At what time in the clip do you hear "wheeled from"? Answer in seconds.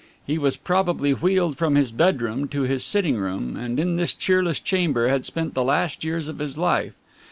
1.13-1.75